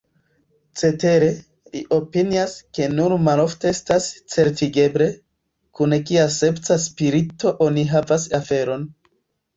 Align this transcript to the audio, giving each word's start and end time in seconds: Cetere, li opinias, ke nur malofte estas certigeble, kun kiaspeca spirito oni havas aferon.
Cetere, 0.81 1.27
li 1.73 1.81
opinias, 1.97 2.55
ke 2.77 2.87
nur 2.93 3.15
malofte 3.27 3.69
estas 3.73 4.07
certigeble, 4.37 5.09
kun 5.81 5.97
kiaspeca 6.13 6.79
spirito 6.87 7.53
oni 7.67 7.85
havas 7.93 8.29
aferon. 8.43 8.89